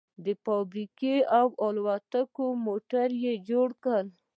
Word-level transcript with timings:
فابريکې 0.43 1.15
او 1.39 1.47
الوتکې 1.65 2.43
او 2.51 2.59
موټر 2.65 3.07
يې 3.23 3.33
جوړ 3.49 3.69
کړل. 3.83 4.07